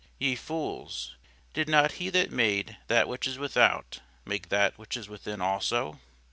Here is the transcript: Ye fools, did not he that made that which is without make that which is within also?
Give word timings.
Ye 0.17 0.35
fools, 0.35 1.15
did 1.53 1.69
not 1.69 1.91
he 2.01 2.09
that 2.09 2.31
made 2.31 2.75
that 2.87 3.07
which 3.07 3.27
is 3.27 3.37
without 3.37 3.99
make 4.25 4.49
that 4.49 4.75
which 4.79 4.97
is 4.97 5.07
within 5.07 5.41
also? 5.41 5.99